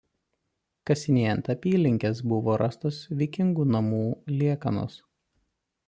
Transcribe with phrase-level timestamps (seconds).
[0.89, 4.03] Kasinėjant apylinkes buvo rastos vikingų namų
[4.41, 4.99] liekanos.